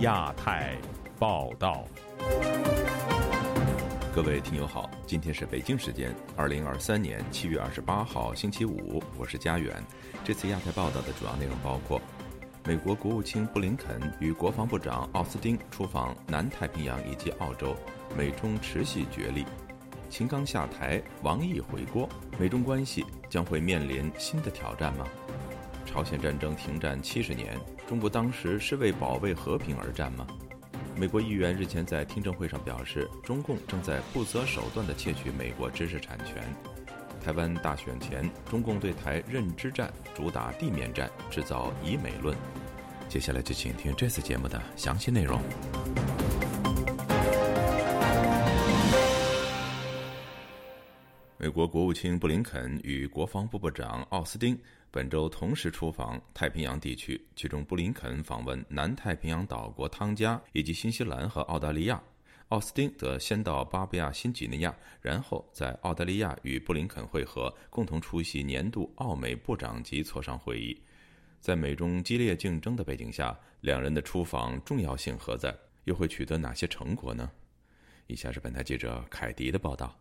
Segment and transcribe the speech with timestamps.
[0.00, 0.74] 亚太
[1.18, 1.84] 报道，
[4.14, 9.76] 各位听友好，今天是北京时间二零二三年七月二十八号星期五，我是佳远。
[10.24, 12.00] 这次亚太报道的主要内容包括：
[12.64, 17.76] 美国国务卿布林肯与国防部长奥斯汀出访南太平洋以及澳洲，
[18.16, 19.44] 美中持续角力；
[20.08, 22.08] 秦刚下台，王毅回国，
[22.38, 25.06] 美中关系将会面临新的挑战吗？
[25.90, 27.58] 朝鲜战争停战七十年，
[27.88, 30.24] 中国当时是为保卫和平而战吗？
[30.94, 36.36] 美国议员日前在听证会上表示，中共正在不择手段地窃取美国知识产权。
[37.20, 42.36] 台湾大选前，中共对台认知战主打地面战，制造以美论。
[43.08, 45.42] 接下来就请听这次节目的详细内容。
[51.42, 54.54] 美国国务卿布林肯与国防部部长奥斯汀
[54.90, 61.98] 本周同时出访太平洋地区，其中布林肯访问南太平洋岛国汤加以及新西兰和澳大利亚，
[62.48, 70.78] 奥斯汀则先到巴布亚新几内亚，然后在澳大利亚与布林肯会合，共同出席年度澳美部长级磋商会议。
[71.40, 75.56] 在美中激烈竞争的背景下，两人的出访重要性何在？
[75.84, 77.30] 又会取得哪些成果呢？
[78.08, 79.98] 以下是本台记者凯迪的报道。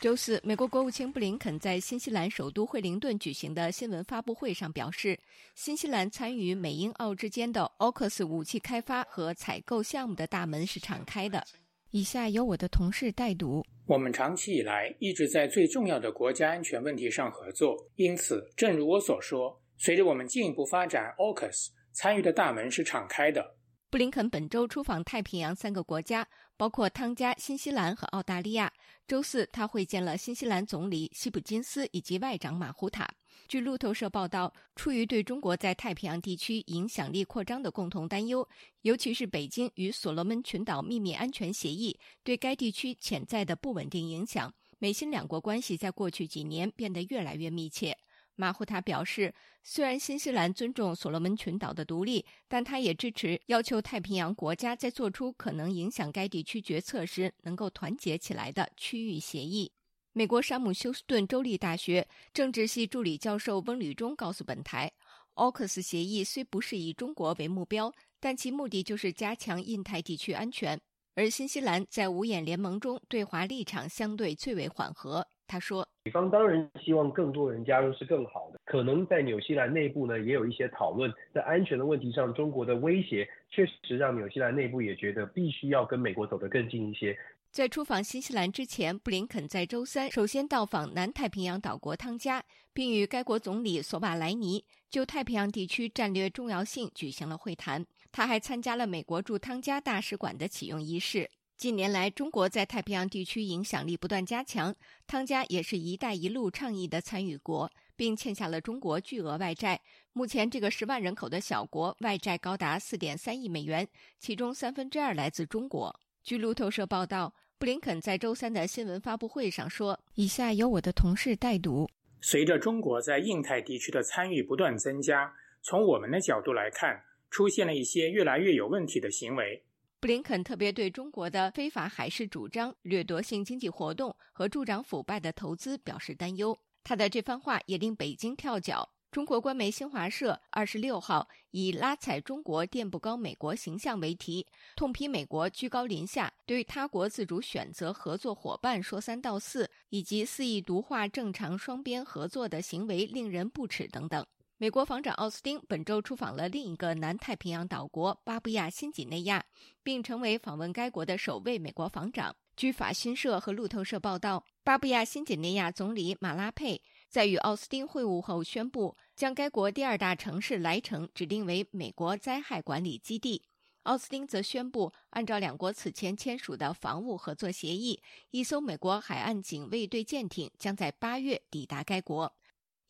[0.00, 5.18] 周四，美国国务卿布林肯在新西兰首都惠灵顿举行的新闻发布会上表示，
[5.56, 11.44] 新西兰参与美英澳之间的 AUKUS 武器开发和采购项目的大门是敞开的。
[11.90, 13.64] 以下由我的同事代读。
[13.86, 23.56] 我们长期以来一直在最重要的国家安全问题上合作，因此，正如我所说，随着我们进一步发展 AUKUS，参与的大门是敞开的。
[23.90, 28.70] 布林肯本周出访太平洋三个国家，包括汤加、新西兰和澳大利亚。
[29.06, 33.08] 周四，他会见了新西兰总理希普金斯以及外长马胡塔。
[33.46, 38.46] 据路透社报道，出于对中国在太平洋地区影响力扩张的共同担忧，
[38.82, 47.96] 尤其是北京与所罗门群岛秘密安全协议对该地区潜在的不稳定影响，美新两国关系在过去几年变得越来越密切。
[48.40, 49.34] 马胡塔表示，
[49.64, 59.72] 虽然新西兰尊重所罗门群岛的独立，但他也支持要求太平洋国家在做出可能影响该地区决策时能够团结起来的区域协议。
[60.12, 64.92] 美国山姆休斯顿州立大学政治系助理教授温吕中告诉本台
[65.34, 70.80] ，AUKUS 协议虽不是以中国为目标，但其目的就是加强印太地区安全。
[71.16, 75.26] 而新西兰在五眼联盟中对华立场相对最为缓和。
[75.48, 78.60] 他说：“美方当然希望更多人加入是更好的。
[78.66, 87.18] 可能在纽西兰内部呢，也有一些讨论，在安全的问题上，中国的威胁确实让纽西兰内部也觉得必须要跟美国走得更近一些。”
[87.50, 92.44] 在出访新西兰之前，布林肯在周三首先到访南太平洋岛国汤加，
[92.74, 97.86] 并与该国总理索瓦莱尼就太平洋地区战略重要性举行了会谈。
[98.12, 101.30] 他还参加了美国驻汤加大使馆的启用仪式。
[101.58, 104.72] 近年来，中国在太平洋地区影响力不断加强，
[105.08, 109.80] 汤加也是一带一路倡议的参与国，并欠下了中国巨额外债。
[110.12, 113.88] 目前，这个十万人口的小国外债高达四点三亿美元，
[114.20, 115.92] 其中三分之二来自中国。
[116.22, 121.90] 据路透社报道，布林肯在周三的新闻发布会上说：“以下由我的同事代读。
[122.20, 129.60] 随着中国在印太地区的参与不断增加，从我们的角度来看，出现了一些越来越有问题的行为。”
[130.00, 136.56] 布林肯特别对中国的非法海事主张、掠夺性经济活动和助长腐败的投资表示担忧。
[136.84, 138.88] 他的这番话也令北京跳脚。
[139.10, 144.46] 中国官媒新华社二十六号以“拉踩中国垫不高美国形象”为题，
[144.76, 154.24] 痛批美国居高临下，对他国自主选择合作伙伴说三道四，以及肆意毒化正常双边合作的行为令人不齿等等。
[154.60, 159.44] 美国防长奥斯汀本周出访了另一个南太平洋岛国巴布亚新几内亚，
[159.84, 162.34] 并成为访问该国的首位美国防长。
[162.56, 173.44] 据法新社和路透社报道，巴布亚新几内亚总理马拉佩在与奥斯汀会晤后宣布，将该国第二大城市莱城指定为美国灾害管理基地。
[173.84, 178.02] 奥斯汀则宣布，按照两国此前签署的防务合作协议，
[178.32, 182.34] 一艘美国海岸警卫队舰艇将在八月抵达该国。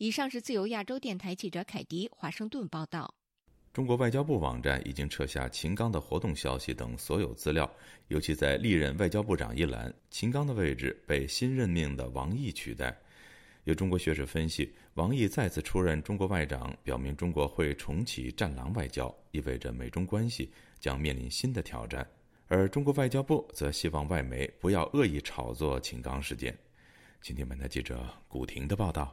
[0.01, 3.13] 以上是自由亚洲电台记者凯迪华盛顿报道。
[3.73, 7.69] 中国外交部网站已经撤下秦刚的活动消息等所有资料，
[8.07, 12.97] 尤其在历任外交部长一栏，秦刚的位置被新任命的王毅取代。
[13.65, 20.49] 有中国学者分析，王毅再次出任中国外长，表明中国会重启“战狼外交”，意味着美中关系
[20.79, 22.09] 将面临新的挑战。
[22.47, 26.57] 而中国外交部则希望外媒不要恶意炒作秦刚事件。
[27.21, 29.13] 今天本台记者古婷的报道。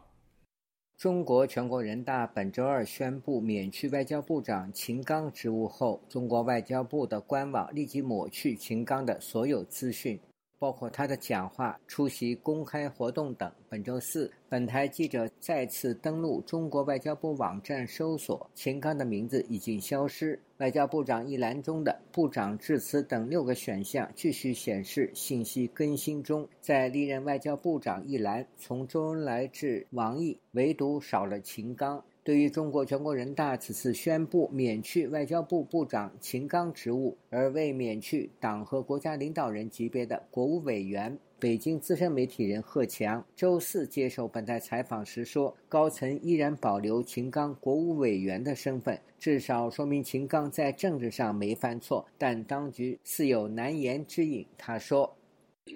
[0.98, 10.18] 中国全国人大本周二宣布免去外交部长秦刚职务后，中国外交部的官网立即抹去秦刚的所有资讯。
[10.58, 13.52] 包括他的讲话、出席公开活动等。
[13.70, 20.40] 本周四，本台记者再次登录中国外交部网站，搜索秦刚的名字已经消失。
[20.58, 26.48] 外交部长一栏中的“部长致辞”等六个选项继续显示信息更新中。
[26.62, 32.02] 在历任外交部长一栏，从周恩来至王毅，唯独少了秦刚。
[32.26, 55.16] 对于中国全国人大此次宣布免去外交部部长秦刚职务，而未免去党和国家领导人级别的国务委员，北京资深媒体人贺强周四接受本台采访时说：“高层依然保留秦刚国务委员的身份，至少说明秦刚在政治上没犯错，但当局似有难言之隐。”他说：“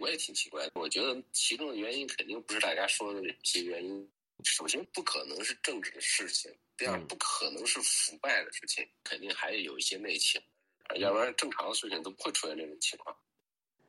[0.01, 4.09] 我也挺奇怪，我觉得其中的原因肯定不是大家说的这些原因。”
[4.43, 10.41] 首先不可能是政治的事情，第二不可能是腐败的事情，肯定还有一些内情，
[10.95, 13.15] 要不然正常的事情都不会出现这种情况。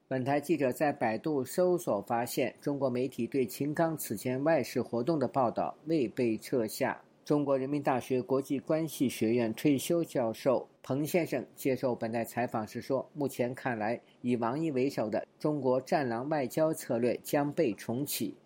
[0.08, 7.00] 本台记者在百度搜索发现，中国媒体对秦刚此前外事活动的报道未被撤下。
[7.24, 18.36] 中国人民大学国际关系学院退休教授彭先生接受本台采访时说：“目前看来，以王毅为首的中国战狼外交策略将被重启。”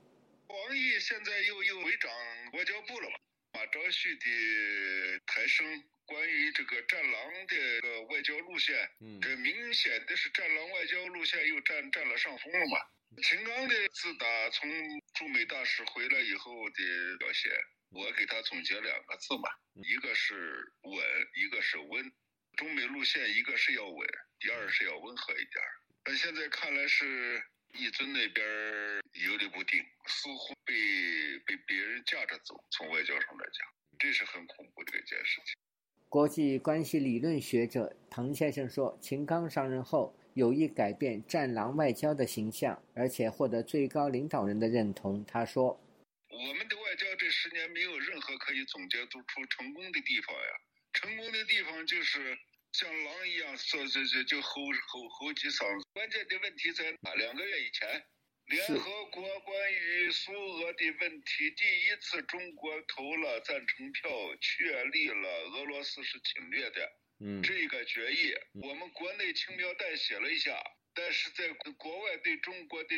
[0.49, 1.64] 王毅现在又
[3.75, 3.81] 嘛？
[3.81, 12.79] 马朝旭的抬升，关于这个“战狼”的外交路线，嗯，这明显的是“战狼”外交路线又占占了上风了嘛？
[13.23, 14.71] 秦刚的自打从
[15.15, 17.53] 驻美大使回来以后的表现，
[17.91, 21.05] 我给他总结两个字嘛，一个是稳，
[21.35, 22.13] 一个是温。
[22.57, 25.61] 中美路线，一个是要稳，第二是要温和一点。
[26.05, 27.43] 但现在看来是。
[27.77, 28.47] 一尊那边
[29.27, 30.75] 游离不定，似乎被
[31.45, 32.55] 被别人架着走。
[32.71, 33.67] 从外交上来讲，
[33.99, 35.55] 这是很恐怖的一件事情。
[36.09, 45.81] 国际关系理论学者唐先生说：“秦刚上任后有意改变‘战狼’外交的形象，而且获得最高领导人的认同。”他说
[46.31, 50.51] ：“我们的外交这十年没有任何可以总结出成功的地方呀，
[50.93, 52.39] 成功的地方就是。”
[52.75, 55.87] 像狼一样说这这就吼吼吼几嗓子。
[55.93, 57.15] 关键的问题在哪？
[57.15, 58.05] 两个月以前，
[58.47, 64.11] 联合国关于苏俄的问题，第一次中国投了赞成票，
[64.41, 68.35] 确立了俄罗斯是侵略的嗯这个决议。
[68.55, 70.61] 我们国内轻描淡写了一下，
[70.95, 71.47] 但是在
[71.79, 72.97] 国外对中国的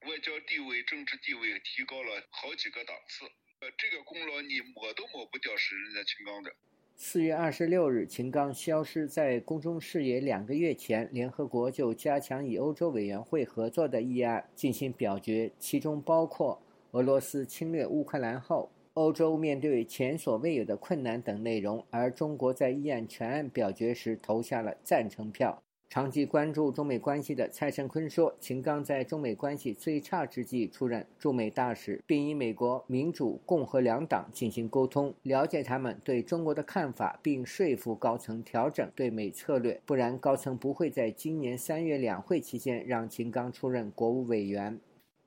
[0.00, 3.24] 外交地位、政治地位提高了好几个档次。
[3.60, 6.52] 呃，这个功劳你抹都抹不掉，是人家秦刚的。
[6.96, 10.20] 四月二十六日，秦刚消失在公众视野。
[10.20, 16.60] 两个月前，联合国就加强与欧洲委员会合作的议案进行表决，其中包括
[16.92, 21.84] 俄罗斯侵略乌克兰后，欧洲面对前所未有的困难等内容。
[21.90, 25.60] 而中国在议案全案表决时投下了赞成票。
[25.92, 39.78] 长期关注中美关系的蔡胜坤说：“秦刚在中美关系最差之际出任驻美大使，并与美国民主、共和两党进行沟通，了解他们对中国的看法，并说服高层调整对美策略。
[39.84, 44.80] 不然，高层不会在今年三月两会期间让秦刚出任国务委员。”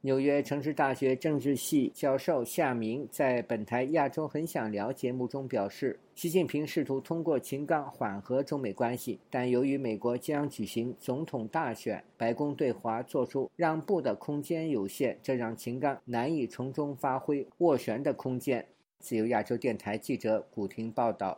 [0.05, 18.63] 纽约城市大学政治系教授夏明在本台《亚洲很想聊》节目中表示，习近平试图通过秦刚缓和中美关系，但由于美国将举行总统大选，白宫对华做出让步的空间有限，这让秦刚难以从中发挥斡旋的空间。
[18.99, 21.35] 自由亚洲电台记者古婷报道。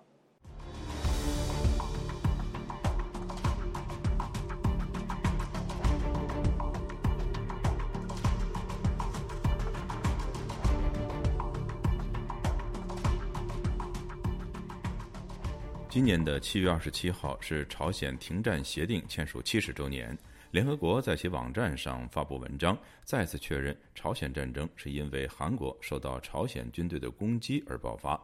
[15.97, 20.15] 今年的七月二十七号是朝鲜停战协定签署七十周年。
[20.51, 28.21] 联合国在其网站上发布文章，再次确认朝鲜战争是因为韩国受到朝鲜军队的攻击而爆发。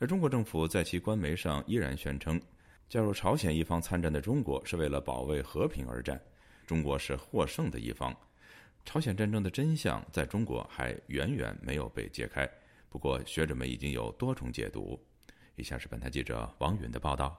[0.00, 2.42] 而中国政府在其官媒上依然宣称，
[2.88, 6.20] 加入朝鲜一方参战的中国是为了保卫和平而战，
[6.66, 8.12] 中国是获胜的一方。
[8.84, 12.44] 朝鲜战争的真相在中国还远远没有被揭开，
[12.88, 15.00] 不过学者们已经有多重解读。
[15.58, 17.36] 以下是本台记者王允的报道。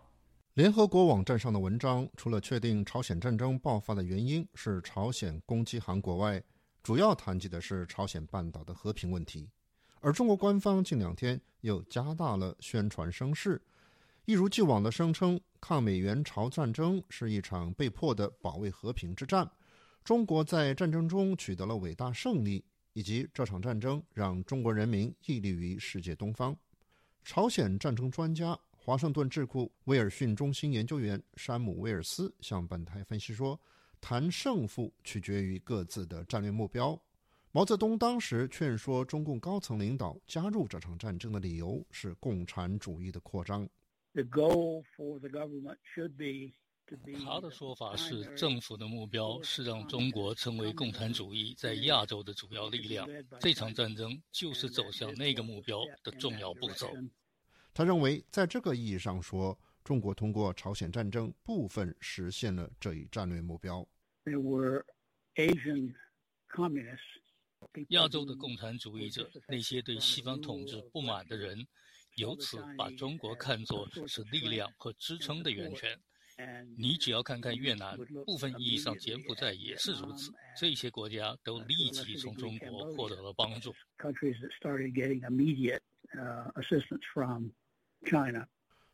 [0.55, 6.43] 联合国网站上的文章除了确定朝鲜战争爆发的原因是朝鲜攻击韩国外，
[6.83, 9.49] 主要谈及的是朝鲜半岛的和平问题。
[10.01, 13.61] 而中国官方近两天又加大了宣传声势，
[14.25, 19.49] 一如既往的声称抗美援朝战争是一场被迫的保卫和平之战，
[20.03, 26.53] 中国在战争中取得了伟大胜利，以及这场战争让中国人民屹立于世界东方。
[27.31, 33.57] 朝鲜战争专家、华盛顿智库威尔逊中心研究员山姆·威尔斯向本台分析说
[34.01, 36.99] ：“谈胜负取决于各自的战略目标。”
[37.53, 43.69] 毛泽东当时劝说中共高层领导加入这场战争的理由是共产主义的扩张。
[47.23, 53.07] 他的说法是，政府的目标是让中国成为共产主义在亚洲的主要力量。
[53.39, 56.91] 这场战争就是走向那个目标的重要步骤。
[57.73, 63.87] 他认为，在这个意义上说，中国通过朝鲜战争部分实现了这一战略目标。
[67.89, 71.67] 亚洲的共产主义者，那些对西方统治不满的人，
[72.15, 75.99] 由此把中国看作是力量和支撑的源泉。
[76.77, 80.31] 你只要看看越南，部分意义上柬埔寨也是如此。
[80.57, 83.73] 这些国家都立即从中国获得了帮助。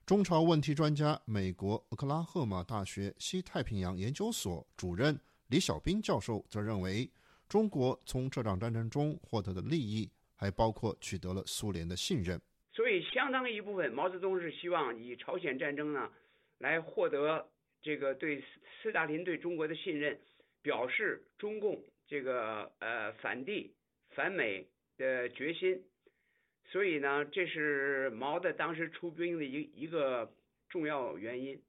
[0.06, 7.10] 中朝问题专家、美国俄克拉荷马大学西太平洋研究所主任李小兵教授则认为，
[7.48, 12.40] 中国从这场战争中获得的利益，还包括取得了苏联的信任。
[12.74, 16.10] 所以，相当一部分，毛泽东是希望以朝鲜战争呢。
[16.58, 17.50] 来获得
[17.82, 18.44] 这个对
[18.82, 20.20] 斯大林对中国的信任，
[20.62, 23.74] 表示中共这个呃反帝
[24.10, 25.84] 反美的决心，
[26.66, 30.32] 所以呢，这是毛的当时出兵的一一个
[30.70, 31.62] 重要原因。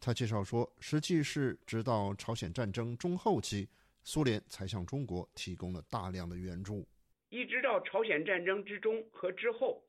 [0.00, 3.68] 他介绍说，实际是直到朝鲜战争中后期，
[4.02, 6.84] 苏联才向中国提供了大量的援助，
[7.28, 9.80] 一直到朝鲜战争之中和之后，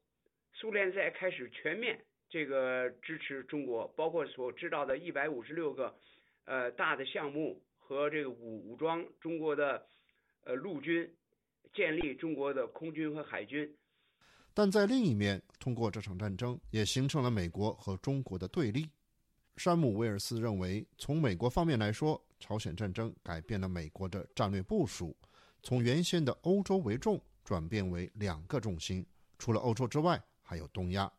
[0.53, 2.00] 苏联才开始全面。
[2.33, 5.95] 这个支持中国，包括所知道的一百五十六个，
[6.45, 9.85] 呃大的项目和这个武武装中国的，
[10.43, 11.07] 呃陆军，
[11.75, 13.71] 建立中国的空军和海军。
[14.51, 18.89] 但在另一面，通过这场战争也形成了美国和中国的对立。
[19.57, 25.15] 山姆·威尔斯认为，从美国方面来说，朝鲜战争改变了美国的战略部署，
[25.61, 29.05] 从原先的欧洲为重转变为两个重心，
[29.37, 31.11] 除了欧洲之外，还有东亚。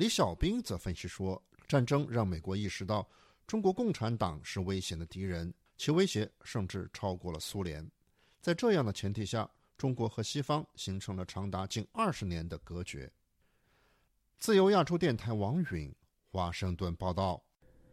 [0.00, 3.06] 李小兵则分析说，战争让美国意识到
[3.46, 7.86] 中国共产党是危险的敌人，其威胁甚至超过了苏联。
[8.40, 13.12] 在这样的前提下，中国和西方形成了长达近二十年的隔绝。
[14.38, 15.94] 自由亚洲电台王允
[16.30, 17.38] 华盛顿报道：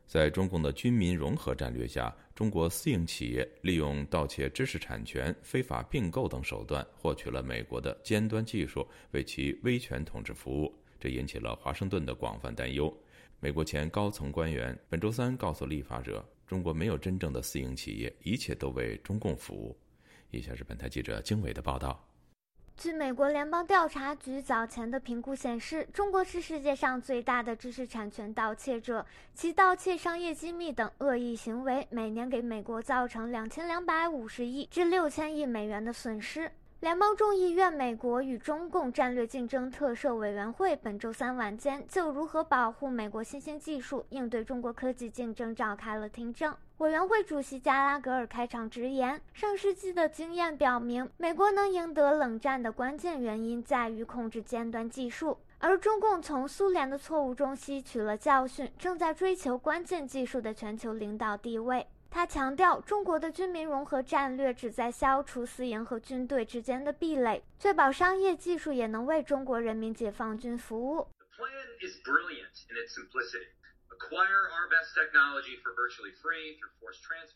[0.06, 10.74] 在中共的军民融合战略下，中国私营企业利用盗窃知识产权、非法并购等手段，获取了美国的尖端技术，为其威权统治服务。
[11.00, 12.96] 这引起了华盛顿的广泛担忧。
[13.40, 19.78] 美国前高层官员本周三告诉立法者：“中国没有真正的私营企业，一切都为中共服务。”
[20.32, 22.04] 以下是本台记者经纬的报道。
[22.76, 36.52] 据美国联邦调查局早前的评估显示，中国是世界上最大的知识产权盗窃者，其盗窃商业机密等恶意行为每年给美国造成两千两百五十亿至六千亿美元的损失。
[36.80, 46.56] 联邦众议院美国与中共战略竞争特设委员会本周三晚间就如何保护美国新兴技术应对中国科技竞争召开了听证。
[46.78, 71.08] 委员会主席加拉格尔开场直言：“上世纪的经验表明，美国能赢得冷战的关键原因在于控制尖端技术，而中共从苏联的错误中吸取了教训，正在追求关键技术的全球领导地位。”他强调，中国的军民融合战略旨在消除私营和军队之间的壁垒，确保商业技术也能为中国人民解放军服务。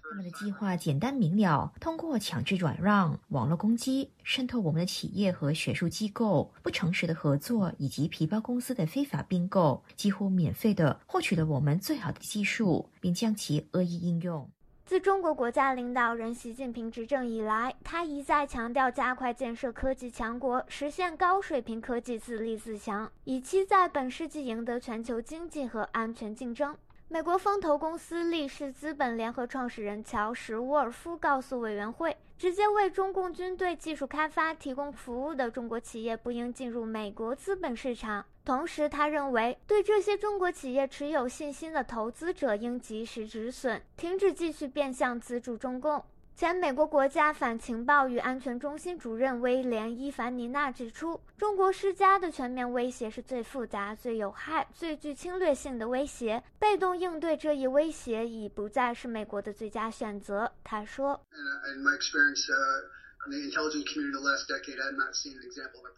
[0.04, 14.50] 他们的计划简单明了，通过强制转让、网络攻击、渗透我们的企业和学术机构、不诚实的合作以及皮包公司的非法并购，几乎免费的获取了我们最好的技术，并将其恶意应用。
[14.92, 26.76] 自中国国家领导人习近平执政以来，他一再强调加快建设科技强国，实现高水平科技自立自强，以期在本世纪赢得全球经济和安全竞争。
[27.12, 32.16] 美国风投公司力士资本联合创始人乔什·沃尔夫告诉委员会。
[32.38, 38.26] 直接为中共军队技术开发提供服务的中国企业不应进入美国资本市场。
[38.46, 46.04] 同时，他认为对这些中国企业持有信心的投资者应及时止损，停止继续变相资助中共。
[46.36, 56.42] 前美国国家反情报与安全中心主任威廉·伊凡尼娜指出，中国施加的全面威胁是最复杂、最有害、最具侵略性的威胁。
[56.58, 60.52] 被动应对这一威胁已不再是美国的最佳选择。
[60.64, 61.22] 他说。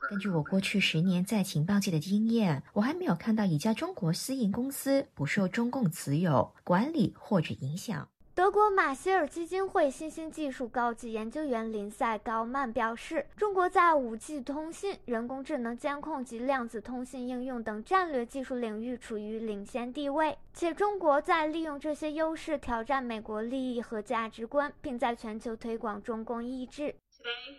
[0.09, 8.09] 根据我过去十年在情报界的经验，我还没有看到一家中国私营公司不受中共持有、管理或者影响。
[8.35, 27.53] 德国马歇尔基金会新兴技术高级研究员林赛高曼表示，中国在 5G 通信、人工智能监控及量子通信应用等战略技术领域处于领先地位，且中国在利用这些优势挑战美国利益和价值观，并在全球推广中共意志 today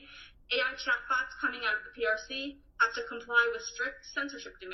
[0.51, 2.57] ai chat box coming out of the prc。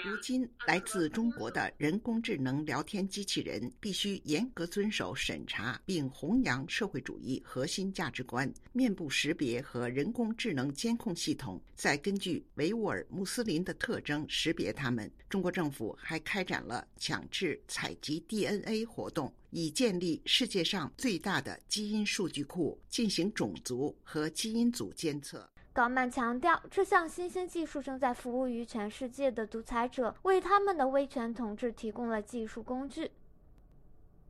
[0.02, 8.52] 如今，来自中国的人工智能聊天机器人 必须严格遵守审查，并弘扬社会主义核心价值观。
[8.72, 15.10] 面部识别和人工智能监控系统在根据维吾尔穆斯林的特征识别他们。
[15.28, 25.48] 中国政府还开展了强制采集 DNA 活动，以建立世界上最大的基因数据库，进行种族和基因组监测。
[25.72, 33.12] 高曼强调，这项新兴技术正在服务于全世界的独裁者，为他们的威权统治提供了技术工具。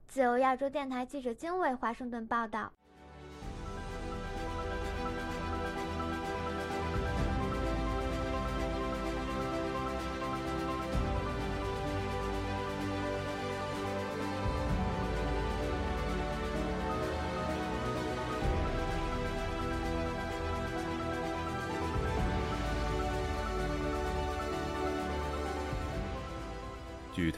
[0.07, 2.73] 自由亚洲电台记者经纬华盛顿报道。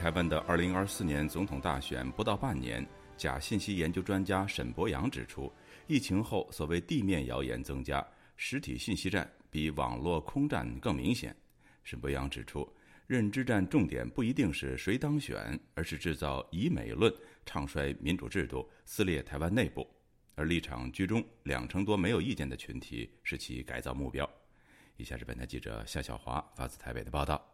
[0.03, 5.49] 台湾的2024年总统大选不到半年，假信息研究专家沈博阳指出，
[5.87, 8.05] 疫情后所谓地面谣言增加，
[8.35, 11.33] 实体信息战比网络空战更明显。
[11.85, 12.69] 沈博阳指出，
[13.07, 17.09] 认知战重点不一定是谁当选，而是制造以美论，
[17.45, 19.89] 唱衰民主制度，撕裂台湾内部。
[20.35, 24.29] 而立场居中、两成多没有意见的群体是其改造目标。
[24.97, 27.52] 以下是本台记者夏小华发自台北的报道。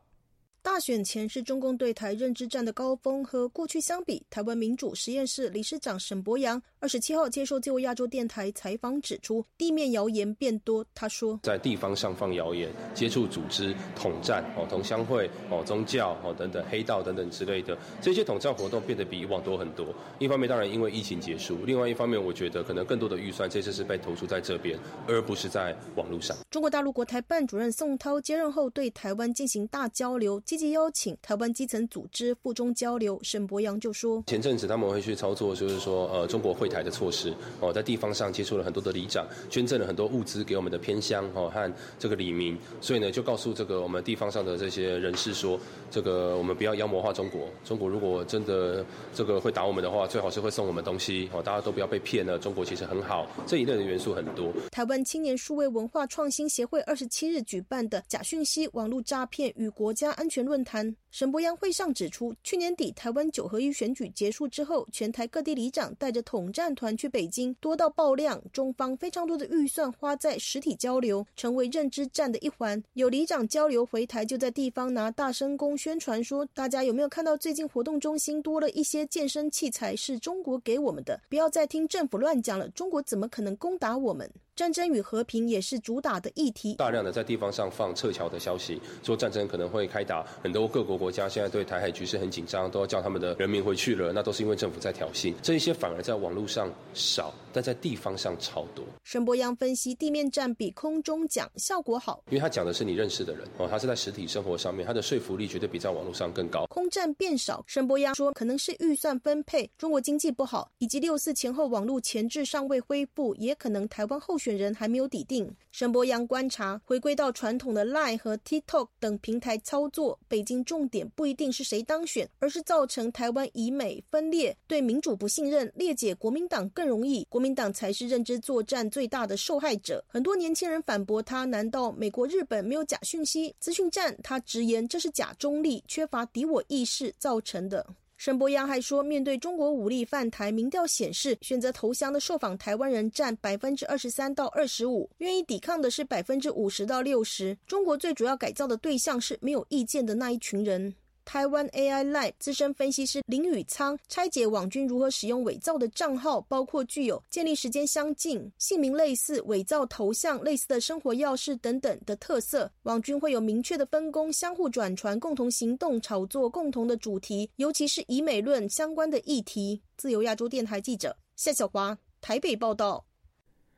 [0.62, 10.86] 大选前是中共对台认知战的高峰，和过去相比，台湾民主实验室理事长沈博阳二十七号接受自由亚洲电台采访指出，地面谣言变多。
[10.94, 19.88] 他说，在地方上放谣言，接触组织、统战、哦同乡会、哦宗教、哦等等黑道等等之类的这些统战活动变得比以往多很多。
[20.20, 26.36] 一方面，当然因为疫情结束；另外一方面，我觉得可能更多的预算这次是被投注在这边，而不是在网络上。
[26.52, 30.42] 中国大陆国台办主任宋涛接任后，对台湾进行大交流。
[30.50, 37.32] 积极邀请台湾基层组织附中交流，沈博阳就说：前阵子他们会去操作，就是说呃中国会台的措施。
[37.60, 45.60] 哦，在地方上接触了很多的里长，捐赠了很多物资给我们的偏乡哦和这个里民，所以呢就告诉这个我们地方上的这些人士说，
[45.92, 48.84] 这个我们不要妖魔化中国，中国如果真的
[49.14, 51.30] 这个会打我们的话，最好是会送我们东西。
[51.32, 54.52] 哦，大家都不要被骗了，中国其实很好，这一类的元素很多。
[54.72, 60.96] 台湾青年数位文化创新协会二十七日举办的假讯息网络诈骗与国家安全论坛。
[61.12, 68.42] 沈博阳会上指出，去年底台湾九合一选举结束之后，全台各地里长带着统战团去北京，多到爆量。
[68.54, 72.82] 中方非常多的预算花在实体交流，成为认知战的一环。
[72.94, 81.20] 有里长交流回台，就在地方拿大声公宣传说：“大家有没有看到最近活动中心多了一些健身器材，是中国给我们的？
[81.30, 86.74] 不要再听政府乱讲了，中国怎么可能攻打我们？”战争与和平也是主打的议题。
[86.74, 95.34] 大量的在地方上放撤侨的消息，说战争可能会开打，很多各国国家现在对台海局势很紧张，都要叫他们的人民回去了，那都是因为政府在挑衅。
[95.42, 98.84] 这一些反而在网络上少，但在地方上超多。
[99.06, 106.66] 沈博阳分析，地面战比空中讲效果好，因为他讲的是你认识的人哦，他是在实体生活上面，他的说服力绝对比在网络上更高。
[106.66, 115.24] 空战变少，沈博阳说，可能是预算分配，中国经济不好，以及六四前后网络前置尚未恢复，也可能台湾候选人还没有抵。
[115.30, 130.04] 定沈博阳观察，回归到传统的 Line 和 TikTok 等平台操作，北京重点不一定是谁当选，而是造成台湾以美分裂，对民主不信任，裂解国民党更容易，国民党才是认知作战最大的受害者。
[130.08, 134.18] 很多年轻人反驳他，难道美国、日本没有假讯息资讯战？
[134.24, 137.86] 他直言这是假中立，缺乏敌我意识造成的。
[138.20, 147.58] 沈波阳还说，面对中国武力犯台，民调显示，选择投降的受访台湾人占百分之二十三到二十五，愿意抵抗的是百分之五十到六十。
[147.66, 150.94] 中国最主要改造的对象是没有意见的那一群人。
[151.32, 162.72] 台湾 AI Live 资深分析师林宇仓拆解网军如何使用伪造的账号，包括具有建立时间相近、姓名类似、伪造头像类似的生活钥匙等等的特色。
[162.82, 169.80] 网军会有明确的分工，相互转传，共同行动，炒作共同的主题，尤其是以美论相关的议题。
[169.98, 173.06] 自由亚洲电台记者夏小华台北报道。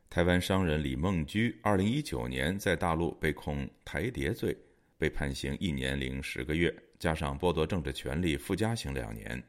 [0.08, 4.56] 台湾商人李梦居，二零一九年在大陆被控台谍罪，
[4.96, 9.42] 被判刑一年零十个月，加上剥夺政治权利附加刑两年。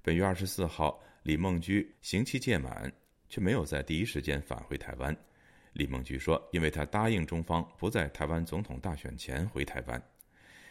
[0.00, 2.90] 本月二十四号，李梦居刑期届满，
[3.28, 5.14] 却没有在第一时间返回台湾。
[5.74, 10.02] 李梦居说：“因为他答应中方不在台湾总统大选前回台湾。”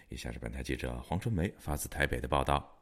[0.10, 2.82] 以下是本台记者黄春梅发自台北的报道。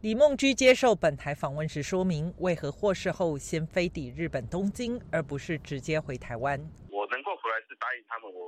[0.00, 6.58] 李梦居接受本台访问时说明，为何获释后先飞抵日本东京，而不是直接回台湾。
[6.88, 8.40] 我能够回来是答应他们，我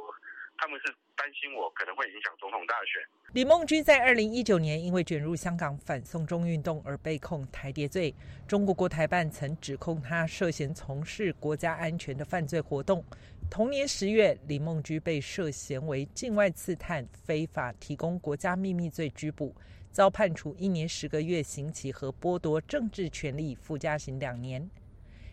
[0.63, 3.03] 他们是担心我可能会影响总统大选。
[3.33, 8.15] 李梦居在二零一九年因为卷入香港反送中运动而被控台谍罪，
[8.47, 13.05] 中国国台办曾指控他涉嫌从事国家安全的犯罪活动。
[13.51, 19.53] 同年十月，李梦居被涉嫌为境外刺探、非法提供国家秘密罪拘捕。
[19.91, 24.71] 遭判处一年十个月刑期和剥夺政治权利附加刑两年。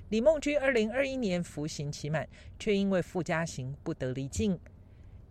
[0.09, 4.59] 李梦居二零二一年服刑期满，却因为附加刑不得离境。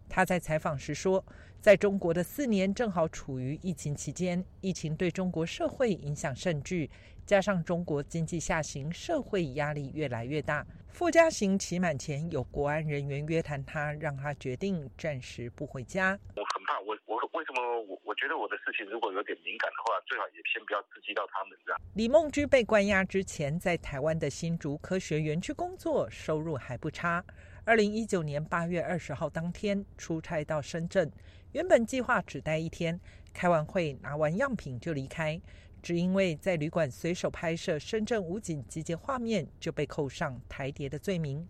[0.09, 1.25] 他在采访时说，
[1.61, 6.91] 在中国的四年正好处于疫情期间，疫情对中国社会影响甚巨，
[7.27, 10.67] 加上中国经济下行，社会压力越来越大。
[10.89, 16.19] 附加刑期满前，有国安人员约谈他，让他决定暂时不回家。
[16.35, 21.81] 我很怕，我我为什么我我觉得我的事情如果有点敏感的话，最好也先不要刺激到他们这样。
[21.95, 27.25] 李梦居被关押之前，在台湾的新竹科学园区工作，收入还不差。
[27.69, 31.13] 二零一九年八月二十号当天出差到深圳，
[31.53, 32.99] 原本计划只待一天，
[33.35, 35.39] 开完会拿完样品就离开。
[35.83, 41.47] 只因为在旅馆随手拍摄深圳武警集结画面，就被扣上台谍的罪名。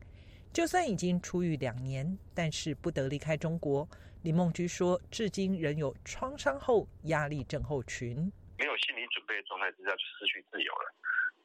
[0.52, 3.88] 就算已经出狱两年，但是不得离开中国。
[4.22, 8.16] 李梦居说，至今仍有创伤后压力症候群。
[8.58, 10.92] 没有心理准备的状态之下就失去自由了。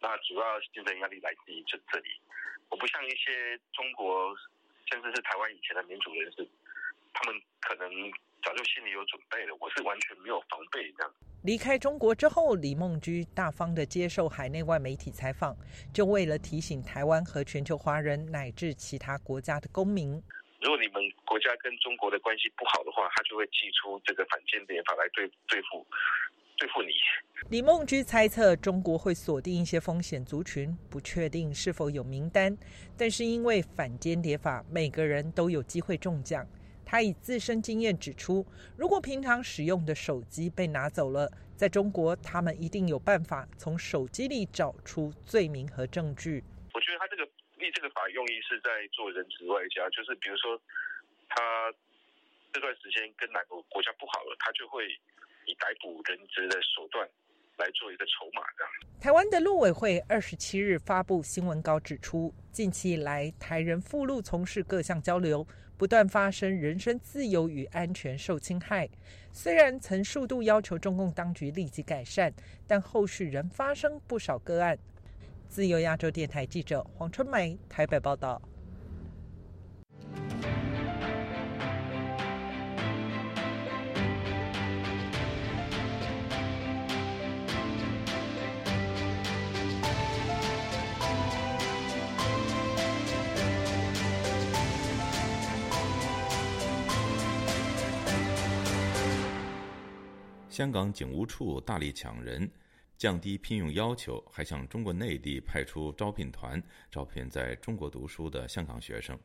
[0.01, 2.09] 那主要精神压力来自于这这里。
[2.69, 4.33] 我不像一些中国，
[4.93, 6.47] 甚至是台湾以前的民主人士，
[7.13, 7.89] 他们可能。
[8.43, 11.13] 早就心里有准备了，我是完全没有防备这样。
[11.43, 15.55] 离开中国之后，李梦居大方的接受海内外媒体采访，
[15.93, 20.21] 就为了提醒台湾和全球华人乃至其他国家的公民：
[20.59, 25.87] 如果你们国家跟中国的关系不好的话，他就会祭出这个反间谍法来对对付
[26.63, 26.93] 对付你。
[27.49, 32.57] 李梦居猜测中国会锁定一些风险族群，不确定是否有名单，
[32.97, 36.47] 但是因为反间谍法，每个人都有机会中奖。
[36.85, 38.45] 他以自身经验指出，
[38.77, 46.41] 如果平常使用的手机被拿走了，在中国他们一定有办法从手机里找出罪名和证据。
[46.73, 47.25] 我觉得他这个
[47.57, 50.57] 立这个法用意是在做人质外交，就是比如说
[51.27, 51.73] 他
[52.53, 54.87] 这段时间跟哪个国家不好了，他就会
[55.47, 57.07] 以逮捕人质的手段
[57.57, 58.41] 来做一个筹码。
[58.57, 58.71] 这样。
[58.99, 65.45] 台湾的陆委会二十七日发布新闻稿指出，近期以来台人赴陆从事各项交流。
[65.75, 68.87] 不断发生人身自由与安全受侵害，
[69.33, 72.31] 虽然曾数度要求中共当局立即改善，
[72.67, 74.77] 但后续仍发生不少个案。
[75.49, 78.41] 自由亚洲电台记者黄春梅台北报道。
[100.53, 102.47] 香港警务处大力抢人，
[102.95, 106.61] 降低聘用要求，还向中国内地派出招聘团
[106.91, 109.19] 招聘在中国读书的香港学生。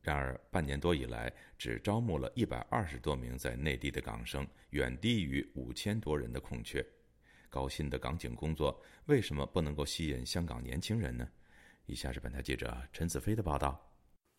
[0.00, 6.84] 然而，半年多以来，只招募了一百二十多名在内地的港生，远低于五千多人的空缺。
[7.48, 11.28] 高薪的港警工作为什么不能够吸引香港年轻人呢？
[11.86, 13.91] 以下是本台记者陈子飞的报道。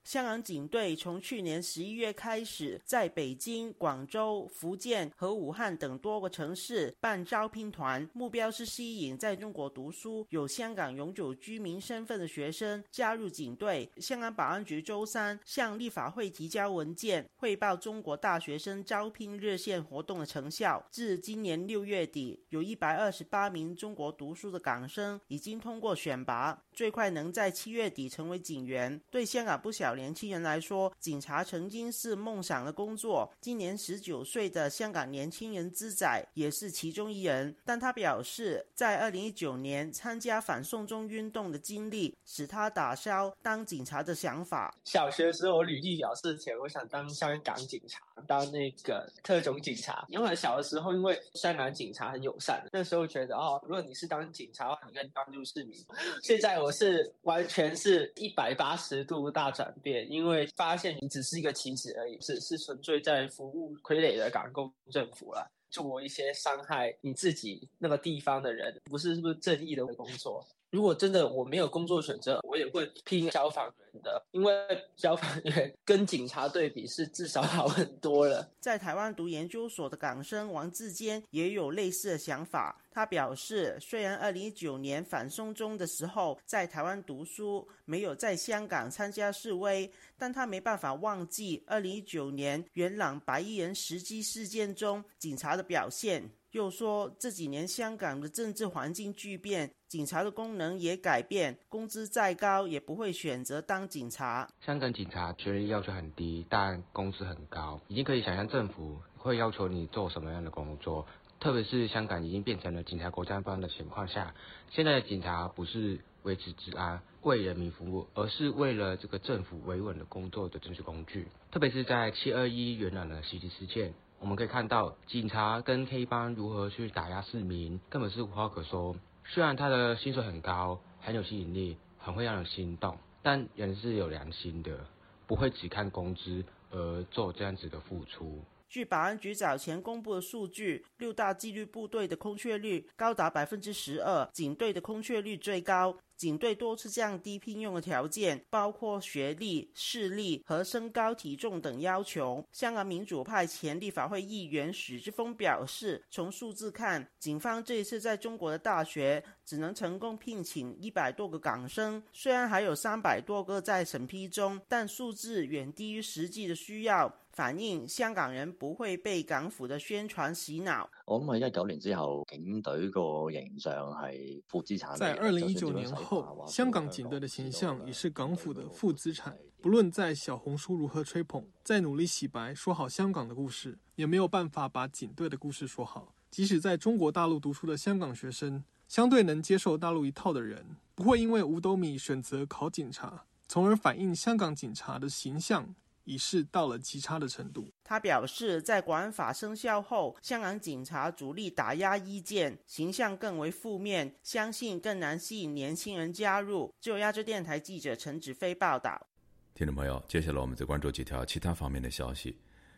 [0.04, 13.90] 香港警队从去年十一月开始，在北京、广州、福建和武汉等多个城市办招聘团，目标是吸引在中国读书、有香港永久居民身份的学生加入警队。
[13.98, 20.86] 香港保安局周三向立法会提交文件，汇报中国大学生招聘热线活动的成效。
[20.92, 29.00] 至今年六月底，有一百二十八名中国读书的港生已经通过选拔，最快能在七月底成为警员。
[29.10, 29.93] 对香港不小。
[29.96, 33.32] 年轻人来说，警察曾经是梦想的工作。
[33.42, 37.56] 今年十九岁的香港年轻人之仔也是其中一人。
[37.66, 44.74] 但他表示，在二零一九年参加反送中运动的经历，使他打消当警察的想法。
[44.84, 50.06] 小学时候，我履历表示前我想当香港警察，当那个特种警察。
[50.10, 55.74] 因为小的时候，因为香港警察很友善，那时候觉得哦，如果你是当警察的话，你可以帮助市民。
[56.22, 70.44] 现在我是完全是一百八十度大转变，因为发现你只是一个棋子而已，只是纯粹在服务傀儡的港共政府了，做一些伤害你自己那个地方的人，不是是不是正义的工作？
[70.74, 74.52] 如果真的我没有工作选择，我也会拼消防员的，因为
[74.98, 78.50] 消防员跟警察对比是至少好很多了。
[78.60, 82.82] 在台湾读研究所的港生王志坚也有类似的想法。
[82.90, 96.32] 他表示，虽然二零一九年反送中的时候在台湾读书，没有在香港参加示威，但他没办法忘记二零一九年元朗白衣人袭击事件中警察的表现。
[96.54, 104.48] 又说这几年香港的政治环境巨变，警察的功能也改变，工资再高也不会选择当警察。
[104.64, 111.08] 香港警察权力要求很低，但工资很高，已经可以想象政府会要求你做什么样的工作。
[111.40, 114.36] 特别是香港已经变成了警察国家班的情况下，
[114.70, 121.28] 现在的警察不是维持治安、为人民服务，而是为了这个政府维稳的工作的政治工具。
[121.52, 123.96] 特别是在七二一元朗的袭击事件。
[124.24, 128.96] 我们可以看到，警察跟黑帮如何去打压市民，根本是无话可说。
[129.26, 134.80] 虽然他的薪水很高，很有吸引力，很会让人心动，但人是有良心的，
[135.28, 138.42] 不会只看工资而做这样子的付出。
[138.74, 145.96] 据保安局早前公布的数据，六大纪律部队的空缺率高达百分之十二，警队的空缺率最高。
[146.18, 152.44] 警队多次降低聘用的条件，包括学历、视力和身高、体重等要求。
[152.52, 167.14] 香港民主派前立法会议员许志峰表示，从数字看，警方这一次在中国的大学只能成功聘请一百多个港生，虽然还有三百多个在审批中，但数字远低于实际的需要。
[167.34, 170.88] 反映香港人不會被港府的宣傳洗腦。
[171.06, 174.96] 我諗喺一九年之後，警隊個形象係負資產。
[174.96, 179.34] 在二零一九年後，香港警隊的形象已是港府的負資產。
[179.62, 186.14] 不論在小紅書如何吹捧，再努力洗白，說好香港的故事，也沒有辦法把警隊的故事說好。
[186.30, 195.74] 即使在中國大陸讀書的香港學生，相對能接受大陸一套的人，不會因為五斗米選擇考警察，從而反映香港警察的形象。
[196.04, 197.72] 已是到了极差的程度。
[197.84, 206.74] 他表示，在国安法生效后，香港警察主力打压意见，形象更为负面，相信更难吸引年轻人加入。
[206.80, 209.08] 就亚洲电台记者陈子飞报道。
[209.56, 212.38] 听众朋友，接下来我们再关注几条其他方面的消息。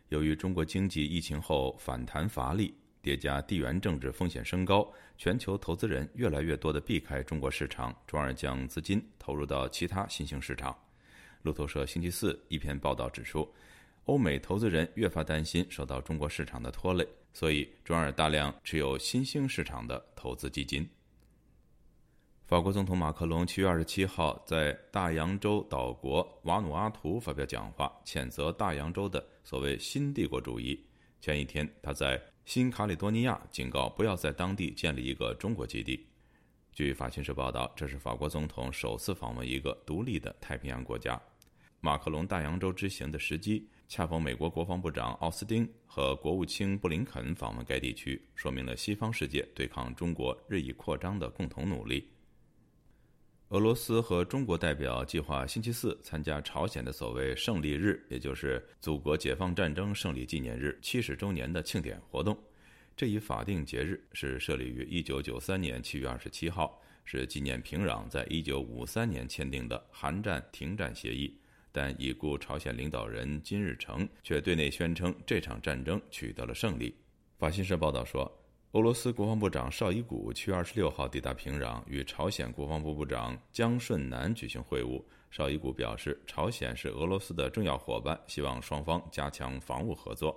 [0.10, 10.78] 由于中国经济疫情后反弹乏力，叠加地缘政治风险升高，全球投资人越来越多地避开中国市场，转而将资金投入到其他新兴市場。
[11.46, 13.48] 路透社星期四一篇报道指出，
[14.06, 20.90] 欧美投资人越发担心受到中国市场的拖累，所以转而大量持有新兴市场的投资基金。
[22.48, 30.84] 法国总统马克龙七月二十七号在大洋洲岛国瓦努阿图发表讲话，谴责大洋洲的所谓新帝国主义。
[31.22, 36.08] 前一天，他在新卡里多尼亚警告不要在当地建立一个中国基地。
[36.72, 41.20] 据法新社报道，这是法国总统首次访问一个独立的太平洋国家。
[41.86, 52.10] 马克龙大洋洲之行的时机恰逢美国国防部长奥斯汀和国务卿布林肯访问该地区，说明了西方世界对抗中国日益扩张的共同努力。
[53.50, 62.36] 俄罗斯和中国代表计划星期四参加朝鲜的所谓“胜利日，也就是祖国解放战争胜利纪念日七十周年的庆典活动。
[62.98, 71.40] 这一法定节日是设立于一九九三年七月二十七号，是纪念平壤在一九五三年签订的韩战停战协议。
[71.76, 76.96] 但已故朝鲜领导人金日成却对内宣称这场战争取得了胜利。
[77.38, 78.32] 法新社报道说，
[78.72, 85.04] 俄罗斯国防部长绍伊古七月二十六号抵达平壤，与朝鲜国防部部长姜顺南举行会晤。
[85.30, 90.34] 绍伊古表示，朝鲜是俄罗斯的重要伙伴，希望双方加强防务合作。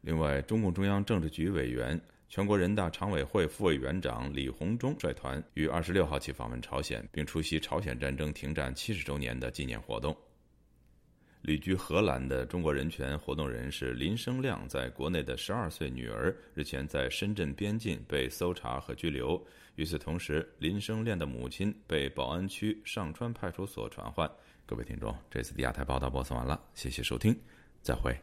[0.00, 10.16] 另外，中共中央政治局委员、全国人大常委会副委员长李鸿忠率团于二十六号起访问朝鲜，并出席朝鲜战争停战七十周年的纪念活动。
[11.46, 19.40] 旅居荷兰的中国人权活动人士林生亮在国内的十二岁女儿日前在深圳边境被搜查和拘留。
[19.76, 24.28] 与此同时，林生亮的母亲被宝安区上川派出所传唤，
[24.66, 27.38] 各位听众，这次的亚太报道播送完了，谢谢收听，
[27.80, 28.18] 再会。